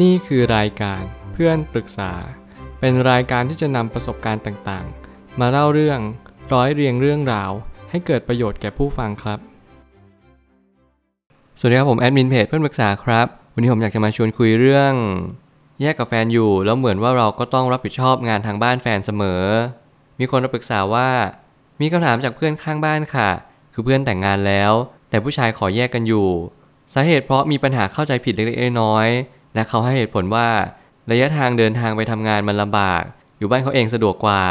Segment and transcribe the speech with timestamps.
[0.00, 2.12] นี่คือรายการเพื่อนปรึกษา
[2.80, 6.00] เป็นรายการที่จะนำประสบการณ์ต่างๆ มาเล่าเรื่อง
[6.52, 7.50] ร้อยเรียงเรื่องราว
[7.90, 9.38] ให้เกิดประโยชน์แก่ผู้ฟังครับ
[11.58, 14.92] สวัสดีครับผมแอดมินเพจเพื่อนปรึกษาครับ วันนี้ผมอยากจะมาชวนคุยเรื่อง
[15.80, 19.42] แยกกับแฟนอยู่แล้วเหมือนว่าเราก็ต้องรับผิดชอบงานทางบ้านแฟนเสมอ
[20.18, 21.10] มีคนมาปรึกษาว่า
[21.80, 23.30] มีคำถามจากเพื่อนข้างบ้านค่ะ
[23.72, 24.72] คือเพื่อนแต่งงานแล้ว
[25.10, 26.28] แต่ผู้ชายขอแยกกันอยู่
[26.94, 30.48] สาเหตุเพราะมีปัญหาเข้าใจผิดเล็กๆน้อยๆ และเขาให้เหตุผลว่า
[31.10, 33.02] ระยะทางเดินทางไปทำงานมันลำบาก
[33.38, 34.44] อยู่บ้านเขาเองสะดวกกว่า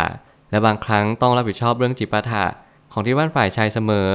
[0.52, 2.46] และบางครั้งต้องรับผิดชอบเรื่องจิปาถะ
[2.92, 4.12] ของที่บ้านฝ่ายชายเสมอ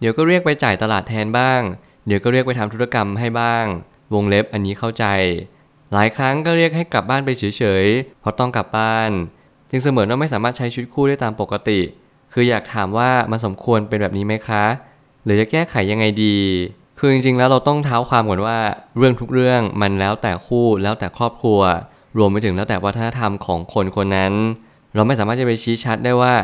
[0.00, 1.60] เดี๋ยวก็เรียกไปจ่ายตลาดแทนบ้าง
[2.06, 3.64] เดี๋ยวก็เรียกไปทำธุรกรรมให้บ้าง
[4.14, 5.04] วงเล็บอันนี้เข้าใจ
[5.92, 9.10] หลายครั้งก็เรียกให้กลับบ้านไปเฉยๆ เพราะต้องกลับบ้าน
[9.70, 11.80] จึงเสมือนว่าไม่สามารถใช้ชีวิตคู่ได้ตามปกติ
[12.32, 14.64] คืออยากถามว่ามันสมควรเป็นแบบนี้ไหมคะ
[15.24, 16.36] หรือจะแก้ไขยังไงดี
[17.04, 18.58] คือจริงๆแล้วเราต้องเท้าความก่อนว่า
[18.98, 21.60] เรื่องทุกเรื่องมันแล้วแต่คู่แล้วแต่ครอบครัว
[22.18, 24.32] รวมไปถึงแล้วแต่วัฒนธรรมของคนคนนั้น
[24.94, 26.34] เราไม่สามารถจะไปชี้ชัดได้ว่า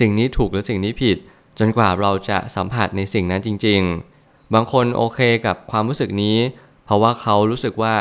[0.00, 1.16] สิ่งนี้ถูกหรือสิ่งนี้ผิด
[1.58, 3.80] จนกว่าเราจะสัมผัสในสิ่งนั้นจริง
[4.16, 6.36] ๆ บางคนโอเคกับความรู้สึกนี้
[6.84, 7.94] เพราะว่าเขารู้สึกว่า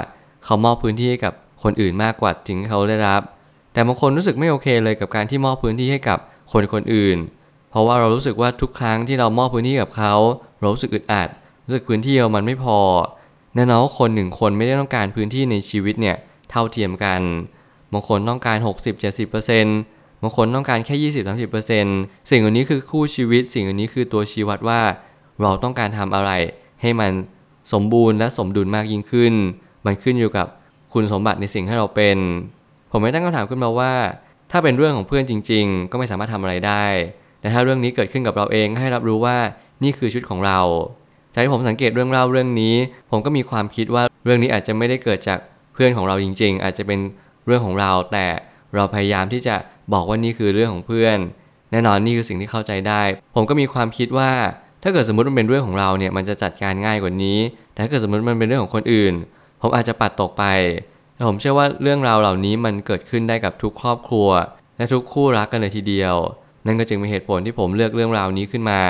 [0.45, 3.21] เขามอบพื้นที่ให้กับคนอื่นมากกว่าจริงที่เขาได้รับ
[3.73, 6.19] แต่บางคนรู้สึกไม่โอเคเลยกับการที่มอบพื้นที่ให้กับ
[6.52, 7.17] คนคนอื่น
[7.71, 10.13] เพราะว่าเรารู้สึกว่าทุกครั้งที่เรามอบพื้นที่กับเขา
[10.59, 11.30] เรารู้สึกอึดอัด
[11.66, 12.80] รู้สึกพื้นที่เรามันไม่พอ
[13.55, 16.17] แน่นอนว่าคนหนึ่งคนไม่ได้ต้องการพื้นที่ในชีวิตเนี่ย
[16.49, 17.21] เท่าเทียมกัน
[17.94, 18.58] บางคนต้องการ
[19.39, 21.11] 60-70%บางคนต้องการแค่
[21.63, 24.81] 20-30%สิ่งอันนี้คือคู่ชีวิต สิ่งอันนี้คือตัวชี้วัดว่า
[25.41, 26.31] เราต้องการทำอะไร
[26.81, 27.11] ให้มัน
[27.73, 29.33] สมบูรณ์และสมดุลมากยิ่งขึ้น
[29.86, 30.47] มันขึ้นอยู่กับ
[30.93, 32.17] คุณสมบัติในสิ่งที่เราเป็น
[32.91, 33.93] ผมไม่ตั้งคำถามขึ้นมาว่า
[34.52, 36.86] ถ้าเป็นเรื่องของเพื่อนจริง ๆ ก็ไม่สามารถทำอะไรได้
[37.39, 39.38] แต่ถ้าเรื่องนี้เกิดขึ้นกับเราเองให้รับรู้ว่า
[39.83, 40.59] นี่คือชุดของเรา
[41.36, 42.75] จากที่ผมสังเกตเรื่องเล่าเรื่องนี้
[43.11, 45.39] ผมก็มีความคิดว่าเรื่องนี้อาจจะไม่ได้เกิดจาก
[45.73, 47.00] เพื่อนของเราจริง ๆ อาจจะเป็น
[47.45, 48.25] เรื่องของเรา แต่
[48.75, 49.55] เราพยายามที่จะ
[49.94, 51.17] บอกว่านี่คือเรื่องของเพื่อน
[51.72, 53.02] แน่นอนนี่คือสิ่งที่เข้าใจได้
[53.36, 54.32] ผมก็มีความคิดว่า
[54.83, 57.39] ถ้าเกิดสมมติมันเป็นเรื่องของเราเนี่ยมันจะจัดการง่ายกว่านี้
[57.71, 59.14] แต่ถ้าเกิดสมมติมันเป็นเรื่องของคนอื่น
[59.61, 60.43] ผมอาจจะปัดตกไป
[61.15, 64.30] แต่ผมเชื่อว่าเรื่องราวเหล่านี้มันเกิดขึ้นได้กับทุกครอบครัว
[64.77, 66.15] และทุกคู่รักกันเลยทีเดียว
[66.65, 68.82] นั่นก็จึงเป็นเหตุผลที่ผมเลือกเรื่องราวนี้ขึ้นมา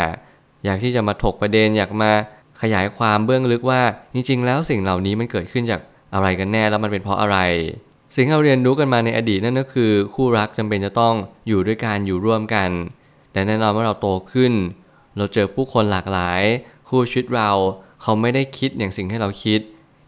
[0.65, 2.11] อยากที่จะมาถกประเด็นอยากมา
[2.61, 3.81] ขยายความเบื้องลึกว่า
[4.13, 5.81] จริงๆ แล้วสิ่งเหล่านี้มันเกิดขึ้นจาก
[6.13, 7.37] อะไรกันแน่แล้วมันเป็นเพราะอะไร
[8.15, 11.15] สิ่งที่เราเรียนรู้กันมาในอดีตนั่นก็คือ คู่รักจำเป็นจะต้อง
[11.47, 12.69] อยู่ด้วยกันอยู่ร่วมกัน
[13.31, 14.53] แต่แน่นอนเมื่อเราโตขึ้น
[15.17, 16.41] เราเจอผู้คนหลากหลาย
[16.89, 17.51] คู่ชีวิตเรา
[18.01, 19.59] เขาไม่ได้คิดอย่างสิ่งที่เราคิด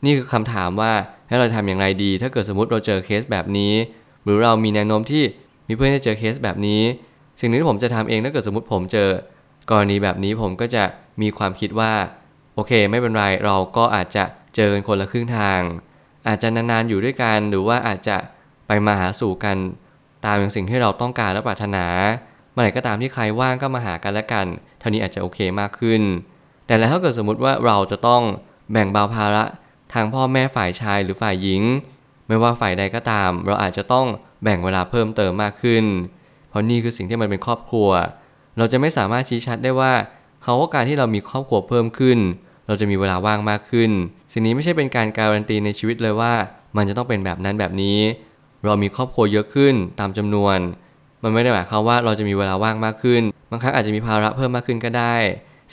[0.06, 0.92] นี่คือคำถามว่า
[1.28, 3.74] ให้เราทำอย่างไรดี ถ้าเกิดสมมติเราเจอเคสแบบนี้
[4.24, 5.24] หรือเรามีแนวโน้มที่
[5.68, 6.82] มีเพื่อนที่เจอเคสแบบนี้
[7.40, 9.10] สิ่งนี้ที่ผมจะทำเองถ้าเกิดสมมติผมเจอ
[9.70, 10.84] กรณีแบบนี้ผมก็จะ
[11.22, 11.92] มีความคิดว่า
[12.58, 14.24] โอเค ไม่เป็นไรเราก็อาจจะ
[14.56, 15.62] เจอกันคนละครึ่งทาง
[16.28, 18.18] อาจจะนานๆอยู่ด้วยกันหรือว่าอาจจะ
[18.68, 19.58] ไปมาหาสู่กัน
[20.26, 21.86] ตามอย่างสิ่งที่เราต้องการและปรารถนา
[22.52, 24.46] เมื่อไหร่ก็ตามที่ใครว่างก็มาหากันและกัน
[24.80, 26.02] เท่านี้อาจจะโอเคมากขึ้น
[26.68, 28.22] แต่แล้วถ้าเกิดสมมติว่าเราจะต้อง
[28.72, 29.44] แบ่งเบาภาระ
[29.94, 31.62] ทางพ่อแม่ฝ่ายชายหรือฝ่ายหญิง
[32.28, 34.06] ไม่ว่าฝ่ายใดก็ตาม เราอาจจะต้อง
[34.44, 35.86] แบ่งเวลาเพิ่มเติมมากขึ้น
[36.50, 37.90] เพราะนี่คือสิ่งที่มันเป็นครอบครัว
[38.58, 39.94] เราจะไม่สามารถชี้ชัดได้ว่า
[40.44, 42.20] เขาว่าการที่เรามีครอบครัวเพิ่มขึ้น
[42.68, 43.92] เราจะมีเวลาว่างมากขึ้น
[44.34, 46.34] สิ่งนี้ไม่ใช่เป็นการการันตีในชีวิตเลยว่า
[46.78, 48.00] มันจะต้องเป็นแบบนั้นแบบนี้
[48.66, 50.58] เรามีครอบครัวเยอะขึ้นตามจำนวน
[51.24, 55.16] มันไม่ได้หมายความว่าเราจะมีเวลาว่างมากขึ้น บางครั้งอาจจะมีภาระเพิ่มมากขึ้นก็ได้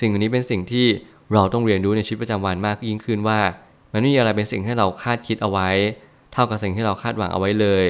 [0.01, 0.87] สิ่งนี้เป็นสิ่งที่
[1.33, 3.41] เราต้องเรียนรู้ในชีวิตประจำวันมากยิ่งขึ้นว่า
[3.93, 5.69] มันไม่มีอะไรเป็นสิ่งที่เราคาดคิดเอาไว้
[6.33, 7.85] เท่ากับสิ่งที่เราคาดหวังเอาไว้เลย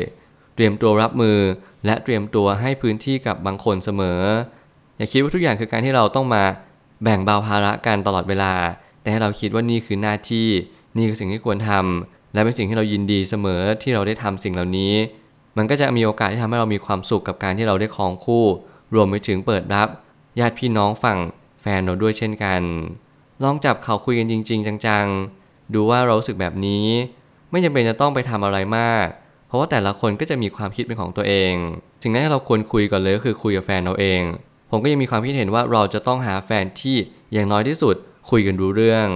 [0.55, 1.39] เตรียมตัวรับมือ
[1.87, 4.21] และเตรียมตัวให้พื้นที่กับบางคนเสมอ
[4.97, 6.43] อย่าคิดว่าทุกอย่างคือการที่เราต้องมา
[7.03, 8.53] แบ่งเบาภาระกันตลอดเวลา
[9.05, 10.49] แต่ให้เราคิดว่านี่คือหน้าที่
[10.97, 14.95] นี่คือสิ่งที่ควรทำและเป็นสิ่งที่เรายินดีเสมอที่เราได้ทำสิ่งเหล่านี้
[15.57, 18.45] มันก็จะมีโอกาสที่ทำให้เรามีความสุขกับการที่เราได้ครองคู่
[18.95, 19.89] รวมไปถึงเปิดรับ
[20.39, 21.19] ญาติพี่น้องฝั่ง
[21.63, 22.63] แฟนเราด้วยเช่นกัน
[23.43, 26.87] ลองจับเขาคุยกันจริง ๆ จังๆ ดูว่าเรารู้สึกแบบนี้
[27.51, 29.07] ไม่จำเป็นจะต้องไปทำอะไรมาก
[29.47, 31.55] เพราะว่าแต่ละคนก็จะมีความคิดเป็นของตัวเอง
[32.03, 34.23] สิ่งนั้นที่เราควรคุยก่อนเลยก็คือคุยกับแฟนเราเอง
[34.71, 36.97] ผมก็ยังมีความคิดเห็นว่าเราจะต้องหาแฟนที่
[37.33, 37.97] อย่างน้อยที่สุด
[38.31, 39.07] คุยกันรู้เรื่อง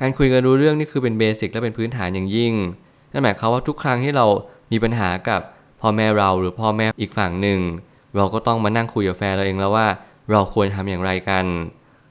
[0.00, 2.54] การคุยกันรู้เรื่องนี่คือเป็นเบสิกและเป็นพื้นฐานอย่างยิ่ง
[3.12, 4.26] นั่นหมายความว่าทุกครั้งที่เรา
[4.72, 5.40] มีปัญหากับ
[5.80, 7.60] พ่อแม่เราหรือพ่อแม่อีกฝั่งหนึ่ง
[8.16, 9.86] เราก็ต้องมานั่งคุยกับแฟนเราเองแล้วว่า
[10.30, 11.44] เราควรทำอย่างไรกัน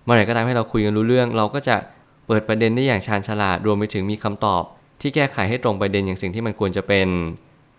[0.04, 1.76] เมื่อไหร่ก็ตามให้เราคุยกันรู้เรื่อง เราก็จะ
[2.28, 4.64] เปิดประเด็นได้อย่างชาญฉลาดรวมไปถึงมีคำตอบ
[5.02, 7.08] ที่แก้ไขให้ตรงประเด็นอย่างสิ่งที่มันควรจะเป็น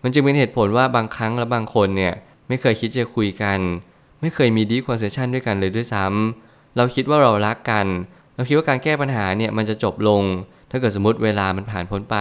[0.03, 2.13] มันจึงเป็นเหตุผลว่าบางครั้งและบางคนเนี่ย
[2.47, 3.59] ไม่เคยคิดจะคุยกัน
[4.21, 7.85] ไม่เคยมีดีคอนเซชันด้วยกันเลยด้วยซ้ำเราคิดว่าเรารักกัน
[8.41, 10.21] เราคิดว่าการแก้ปัญหาเนี่ยมันจะจบลง
[10.71, 12.17] ถ้าเกิดสมมติเวลามันผ่านพ้นไป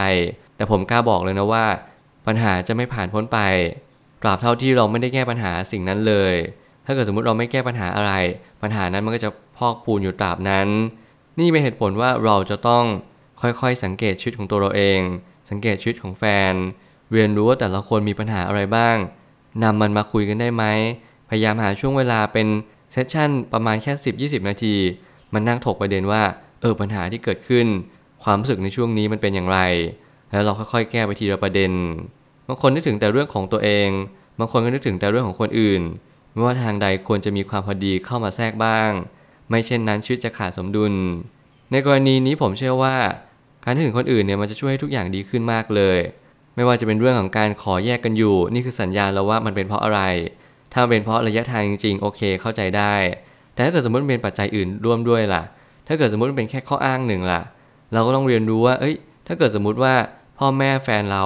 [0.56, 1.64] แต่ผมกล้าบอกเลยนะว่า
[2.26, 3.38] ปัญหาจะไม่ผ่านพ้นไป
[4.22, 6.34] ตราบเท่าที่เราไม่ได้แก้ปัญหาสิ่งนั้นเลย
[6.87, 8.12] ถ้าเกิดสมมติเราไม่แก้ปัญหาอะไร
[8.62, 10.69] ปัญหานั้นมันก็จะพอกพูนอยู่ตราบนั้น
[11.38, 12.84] นี่เป็นเหตุผลว่าเราจะต้อง
[13.43, 15.00] ค่อยๆ สังเกตชีวิตของตัวเราเอง
[15.50, 16.55] สังเกตชีวิตของแฟน
[17.12, 18.96] เรียนรู้ว่าแต่ละคนมีปัญหาอะไรบ้าง
[19.62, 20.64] นำมันมาคุยกันได้ไหม
[21.31, 22.46] พยายามหาช่วงเวลาเป็น
[22.93, 24.76] เซสชั่นประมาณแค่ 10-20 นาที
[25.35, 26.23] มันนั่งถกประเด็นว่า
[26.61, 27.67] เออปัญหาที่เกิดขึ้น
[28.25, 29.59] ความรู้สึกในช่วงนี้มันเป็นอย่างไร
[30.31, 31.73] แล้วเราค่อยๆ แก้ไปทีละประเด็น
[32.49, 33.88] บางคนนึกถึงแต่เรื่องของตัวเอง
[34.38, 35.82] บางคนก็นึกถึงแต่เรื่องของคนอื่น
[36.32, 38.91] ไม่ว่าทางใดควรจะมีความพอดีเข้ามาแทรกบ้าง
[39.49, 40.93] ไม่เช่นนั้นชีวิตจะขาดสมดุล
[41.71, 42.97] ในกรณีนี้ผมเชื่อว่า
[43.65, 45.99] การที่ถึงคนอื่นเนี่ยมันจะช่วยให้ทุกอย่างดีขึ้นมากเลย
[46.55, 50.00] ไม่ว่าจะเป็นเรื่องของการขอแยกกันอยู่ นี่คือสัญญาณแล้วว่ามันเป็นเพราะอะไร
[50.73, 52.94] ถ้าเป็นเพราะระยะทางจริงๆ โอเคเข้าใจได้
[53.61, 55.43] แต่ถ้าเกิดสมมติเป็นปัจจัยอื่นร่วมด้วยล่ะ
[55.87, 57.41] ถ้าเกิดสมมติเป็นแค่ข้ออ้างหนึ่งล่ะ
[57.93, 58.95] เราก็ต้องเรียนรู้ว่า เอ้ย
[59.27, 59.95] ถ้าเกิดสมมติว่า
[60.39, 61.25] พ่อแม่แฟนเรา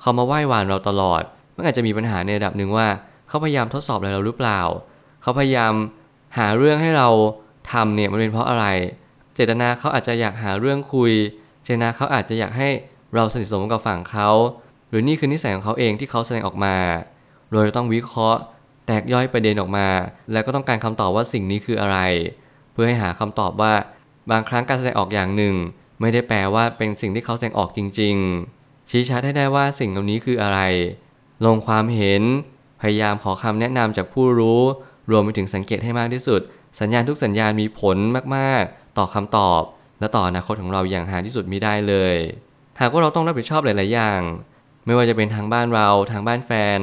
[0.00, 1.22] เขามาไหว้วานเราตลอด
[1.56, 2.86] มันอาจจะมีปัญหาในระดับหนึ่งว่า
[3.28, 4.60] เขาพยายามทดสอบอะไรเราหรือเปล่า
[5.22, 5.72] เขาพยายาม
[6.38, 7.08] หาเรื่องให้เรา
[7.72, 8.66] ทำเนี่ยมันเป็นเพราะอะไร
[9.34, 11.12] เจตนาเขาอาจจะอยากหาเรื่องคุย
[11.62, 12.68] เจตนาเขาอาจจะอยากให้
[13.14, 14.28] เราสนิทสนมกับฝั่งเขา
[14.88, 16.76] หรือนี่คือนิสัยของเขาเองที่เขาแสดงออกมา
[17.50, 18.40] เราจะต้องวิเคราะห์
[18.86, 19.88] แตกย่อยประเด็นออกมา
[20.32, 21.98] แล้วก็ต้องการคำตอบว่าสิ่งนี้คืออะไร
[22.72, 23.74] เพื่อให้หาคำตอบว่า
[24.30, 25.54] บางครั้งการแสดงออกอย่างหนึ่ง
[26.00, 28.16] ไม่ได้แปลว่าเป็นสิ่งที่เขาแสดงออกจริง
[28.52, 30.58] ๆ ชี้ชัดให้ได้ว่าสิ่งเหล่านี้คืออะไร
[31.46, 32.22] ลงความเห็น
[32.80, 34.62] พยายามขอคำแนะนำจากผู้รู้
[35.10, 36.40] รวมไปถึงสังเกตให้มากที่สุด
[36.80, 37.96] สัญญาณทุกสัญญาณมีผล
[38.36, 39.62] มากๆ ต่อคำตอบ
[40.00, 42.14] และต่ออนาคตของเราอย่างหาที่สุดมิได้เลย
[42.80, 44.20] หากว่าเราต้องรับผิดชอบหลาย ๆ อย่าง
[44.86, 46.80] ไม่ว่าจะเป็นทางบ้านเราทางบ้านแฟน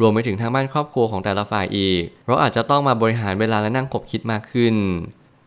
[0.00, 4.74] รวมไปถึงทางบ้านครอบครัวของแต่ละฝ่ายอีก เราอาจจะต้องมาบริหารเวลาและนั่งขบคิดมากขึ้น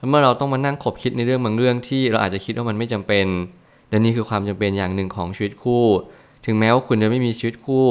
[0.10, 3.25] เมื่อเราต้องมานั่งขบคิดในเรื่องบางเรื่องที่เราอาจจะคิดว่ามันไม่จำเป็น
[3.90, 5.86] แต่นี่คือความจำเป็นอย่างหนึ่งของชีวิตคู่
[6.46, 7.88] ถึงแม้ว่าคุณจะไม่มีชีวิตคู่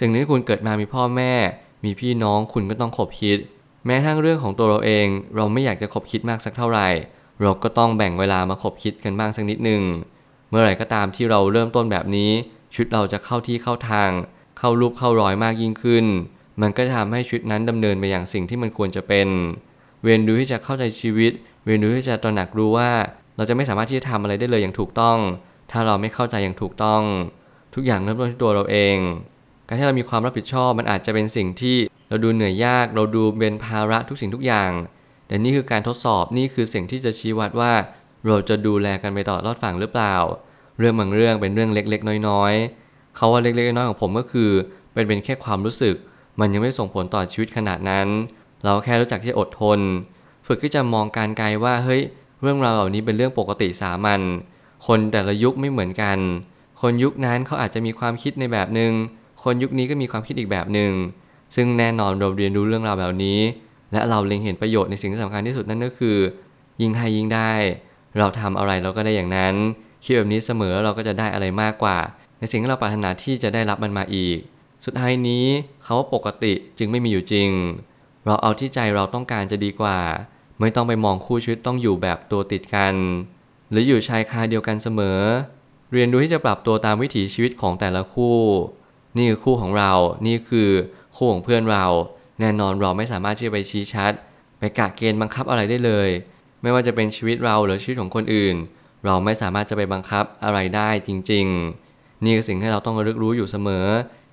[0.00, 1.32] สิ่งที่คุณเกิดมามีพ่อแม่
[1.84, 3.38] มีพี่น้องคุณก็ต้องขบคิด
[3.86, 5.06] แม้ทั้งเรื่องของตัวเราเอง
[5.36, 6.88] เราไม่อยากจะขบคิดมากสักเท่าไหร่
[7.42, 9.82] เราก็ต้องแบ่งเวลามาขบคิดกันบ้างสักนิดหนึ่ง
[10.50, 12.30] เมื่อไหร่ก็ตามที่เราเริ่มต้นแบบนี้
[12.74, 14.10] ชุดเราจะเข้าที่เข้าทาง
[14.58, 16.04] เข้ารูปเข้ารอยมากยิ่งขึ้น
[16.60, 19.28] มันก็จะทำให้ชุดนั้นดำเนินไปอย่างสิ่งที่มันควรจะเป็น
[20.02, 21.32] เวียนดูที่จะเข้าใจชีวิต
[21.64, 22.90] เวียนดูที่จะตระหนักรู้ว่า
[23.36, 25.18] เราจะไม่สามารถที่จะทำอะไรได้เลยอย่างถูกต้อง
[25.70, 27.02] ถ้าเราไม่เข้าใจอย่างถูกต้อง
[27.74, 28.96] ทุกอย่างเริ่มต้นที่ตัวเราเอง
[29.66, 31.76] การที่เรามีความรับผิดชอบมันอาจจะเป็นสิ่งที่
[32.08, 34.70] เราดูเหนื่อยยาก เราดูเป็นภาระทุกสิ่งทุกอย่าง
[35.26, 37.72] แต่นี่คือการทดสอบนี่คือสิ่งที่จะชี้วัดว่า
[38.26, 40.14] เราจะดูแลกันไปต่อรอดฝั่งหรือเปล่า
[40.78, 44.50] เรื่องบางเรื่องเป็นเรื่องเล็กๆ น้อยๆ เขาว่าเล็กๆน้อยๆของผมก็คือ
[44.92, 45.94] เป็นเป็นแค่ความรู้สึก
[46.40, 48.06] มันยังไม่ส่งผลต่อชีวิตขนาดนั้น
[48.64, 49.80] เราแค่รู้จักที่อดทน
[50.46, 52.02] ฝึกที่จะมองการไกลว่าเฮ้ย
[52.42, 54.20] เรื่องราวเหล่านี้เป็นเรื่องปกติสามัญ
[54.86, 56.18] คนแต่ละยุคไม่เหมือนกัน
[56.80, 58.92] คนยุคนั้นเขาอาจจะมีความคิดในแบบหนึง่ง
[59.42, 60.92] คนยุคนี้ก็มีความคิดอีกแบบหนึง่ง
[61.54, 63.38] ซึ่งแน่นอนเราเรียนรู้เรื่องราวแบบนี้
[63.92, 66.16] และเราเล็งเห็นประโยชน์ในสิ่งที่สำคัญที่สุดนั่นก็คือ
[66.80, 67.52] ยิ่งให้ยิ่งได้
[68.18, 69.54] เราทำอะไรเราก็ได้อย่างนั้น
[70.04, 71.98] คิดแบบนี้เสมอเราก็จะได้อะไรมากกว่า
[72.38, 74.38] ในสิ่งที่เราปรารถนาที่จะได้รับมันมาอีก
[74.84, 75.44] สุดท้ายนี้
[75.82, 77.50] เขาว่าปกติจึงไม่มีอยู่จริง
[78.24, 79.98] เราเอาที่ใจเราต้องการจะดีกว่า
[80.60, 82.94] ไม่ต้องไปมองคู่ชีวิตต้องอยู่แบบตัวติดกัน
[83.70, 85.20] หรืออยู่ชายคาเดียวกันเสมอ
[85.92, 88.38] เรียนรู้ที่จะปรับตัวตามวิถีชีวิตของแต่ละคู่
[89.16, 89.92] นี่คือคู่ของเรา
[90.26, 90.70] นี่คือ
[91.16, 91.86] คู่ของเพื่อนเรา
[92.40, 94.12] แน่นอนเราไม่สามารถที่จะไปชี้ชัด
[94.58, 96.08] ไปกะเกณฑ์บังคับอะไรได้เลย
[96.62, 98.54] ไม่ว่าจะเป็นชีวิตเราหรือชีวิตของคนอื่น
[99.04, 101.87] เราไม่สามารถจะไปบังคับอะไรได้จริง ๆ
[102.24, 103.86] นี่คือสิ่งที่เราต้องระลึกรู้อยู่เสมอ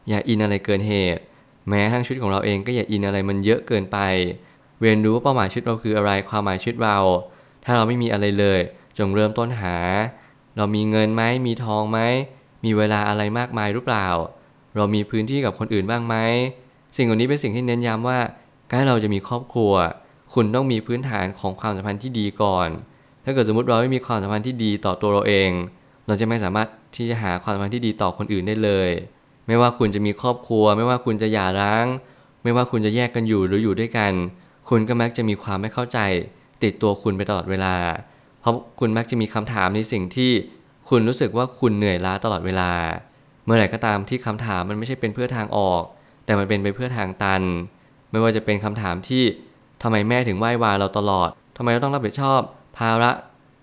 [0.10, 1.22] อย่าอินอะไรเกินเหตุ
[1.70, 3.98] แม้ทั้งชีวิตของเราเองก็อย่าอินอะไรมันเยอะเกินไป
[4.82, 6.98] เรียนรู้ว่าเป้าหมายชีวิตเราคืออะไรความหมายชีวิตเรา
[7.66, 8.60] ถ้าเราไม่มีอะไรเลย
[8.98, 9.76] จงเริ่มต้นหา
[10.58, 12.00] เรามีเงินไหมมีทองไหม
[12.66, 14.08] มีเวลาอะไรมากมายหรือเปล่า
[14.76, 16.16] เรามีพื้นที่กับคนอื่นบ้างไหม
[16.96, 18.20] สิ่งเหล่านี้เป็นสิ่งที่เน้นย้ำว่า
[18.70, 19.74] การที่เราจะมีครอบครัว
[20.34, 22.68] คุณต้องมีพื้นฐานของความสัมพันธ์ที่ดีก่อน
[23.24, 25.50] ถ้าเกิดสมมติเราไม่มีความสัมพันธ์ที่ดีต่อตัวเราเอง
[26.08, 28.90] เราจะไม่สามารถ ที่จะหาความสัมพันธ์ที่ดีต่อคนอื่นได้เลย
[29.48, 31.86] ไม่ว่าคุณจะมีครอบครัว ไม่ว่าคุณจะหย่าร้าง
[32.44, 34.12] ไม่ว่าคุณจะแยกกันอยู่หรืออยู่ด้วยกัน
[34.70, 36.00] คุณก็มักจะมีความไม่เข้าใจ
[36.64, 37.76] ติดตัวคุณไปตลอดเวลา
[38.42, 40.32] เพราะคุณมักจะมีคำถามในสิ่งที่
[40.90, 42.72] คุณรู้สึกว่าคุณเหนื่อยล้าตลอดเวลา
[43.46, 45.82] เมื่อไหร่ก็ตามที่คำถามมันไม่ใช่เป็นเพื่อทางออก
[46.26, 47.42] แต่มันเป็นไปเพื่อทางตัน
[48.12, 49.24] ไม่ว่าจะเป็นคำถามที่
[49.84, 52.42] ทำไมแม่ถึงไหว้วาเราตลอดทำไมเราต้องรับผิดชอบ
[52.78, 53.12] ภาระ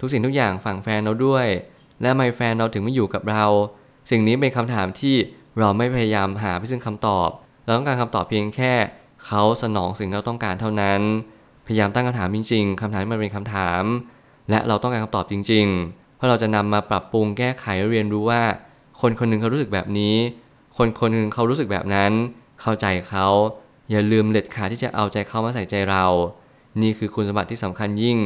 [0.00, 1.46] ทุกสิ่งทุกอย่างฝั่งแฟนเราด้วย
[2.02, 3.44] และไมแฟนเราถึงไม่อยู่กับเรา
[4.10, 5.16] สิ่งนี้เป็นคำถามที่
[5.58, 7.28] เราไม่พยายามหาเพื่อซึ่งคำตอบ
[7.64, 8.72] เราต้องการคำตอบเพียงแค่
[9.26, 11.00] เขาสนองสิ่งที่เราต้องการเท่านั้น
[11.66, 13.82] พยายามตั้งคำถามจริงๆคำถามมันเป็นคำถาม
[14.50, 18.42] และเราต้องการคำตอบจริง ๆ เพราะเราจะนำมาปรับปรุงแก้ไขเรียนรู้ว่า
[19.00, 20.16] คนคนหนึ่งเขารู้สึกแบบนี้
[20.76, 22.12] คนคนหนึ่งเขารู้สึกแบบนั้น
[22.60, 23.26] เข้าใจเขา
[23.90, 26.04] อย่าลืมเด็ดขาดที่จะเอาใจเขามาใส่ใจเรา
[26.82, 28.18] นี่คือคุณสมบัติที่สำคัญยิ่ง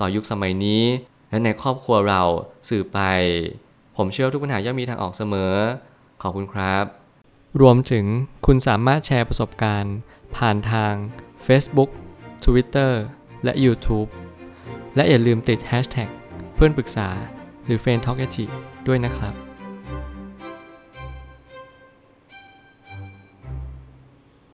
[0.00, 0.82] ต่อยุคสมัยนี้
[1.30, 2.22] และในครอบครัวเรา
[2.68, 2.98] สื่อไป
[3.96, 5.54] ผมเชื่อว่าทุกปัญหาย่อมมีทางออกเสมอ
[6.22, 6.84] ขอบคุณครับ
[7.60, 8.04] รวมถึง
[8.46, 9.96] คุณสามารถแชร์ประสบการณ์
[10.36, 10.92] ผ่านทาง
[11.46, 11.90] Facebook
[12.44, 12.92] Twitter
[13.44, 14.08] และ YouTube
[14.96, 16.08] และอย่าลืมติด Hashtag
[16.54, 17.08] เพื่อนปรึกษา
[17.64, 18.16] หรือ f r ร e n d Talk
[18.86, 19.34] ด้วยนะครับ